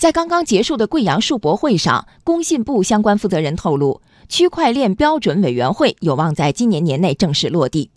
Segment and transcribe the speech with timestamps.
[0.00, 4.00] 在刚刚结束的贵阳数博会上，工信部相关负责人透露，
[4.30, 7.90] 区块链标准委员会有望在今年年内正式落地。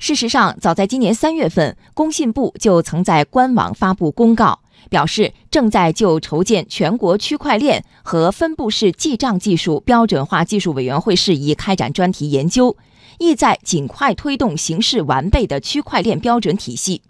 [0.00, 4.58] 事实上，早在今年三月份，工信部就曾在官网发布公告，
[4.88, 12.76] 表示正在就筹建全国区块链和分布式记账技术标准化技术委员会事宜开展专题研究，
[13.20, 17.02] 意在尽快推动形式完备的区块链标准体系。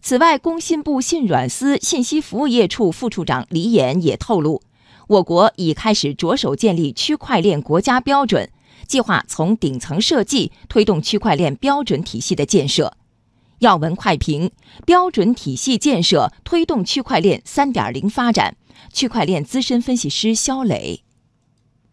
[0.00, 4.62] 此外，工信部信软司信息服务业处副处长李岩也透露，
[5.08, 8.50] 我国已开始着手建立区块链国家标准。
[8.86, 12.96] 计划从顶层设计推动区块链标准体系的建设。
[13.58, 14.52] 要闻快评：
[14.84, 18.56] 标准体系建设推动区块链三点零发展。
[18.92, 21.02] 区块链资深分析师肖磊。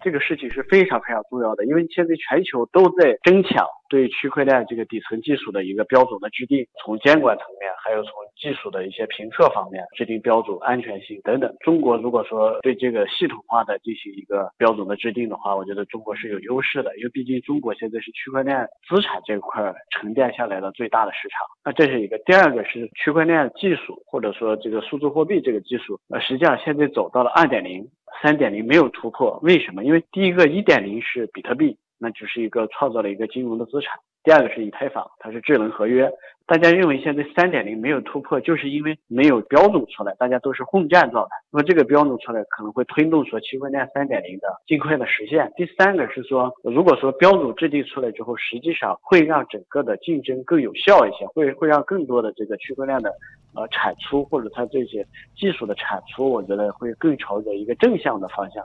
[0.04, 11.56] 这个事情是非常非常重要的，因为现在全球都在争抢对区块链这个底层技术的一个标准的制定，从监管层面，还有从技术的一些评测方面制定标准、安全性等等。
[11.60, 21.46] 中国如果说对这个系统化的进行一个标准的制定的话，我觉得中国是有优势的，因为毕竟中国现在是区块链资产这块沉淀下来的最大的市场。
[21.64, 27.88] 那这是一个，第二个是区块链技术或者说这个数字货币这个技术，呃，实际上现在走到了二点零。
[28.22, 29.84] 三点零没有突破，为什么？
[29.84, 33.94] 因为第一个一点零是比特币，那只是一个创造了一个金融的资产；
[34.26, 36.12] 第二个是以太坊，它是智能合约。
[36.46, 41.30] 大家认为现在三点零没有突破，就是因为没有标准出来，大家都是混战状态。
[41.50, 45.50] 那么这个标准出来，可能会推动说区块链三点零的尽快的实现。
[45.56, 53.10] 第三个是说，如果说标准制定出来之后，实际上会让整个的竞争更有效一些，会会让更多的这个区块链的
[53.56, 58.62] 呃产出或者它这些技术的产出，我觉得会更朝着一个正向的方向。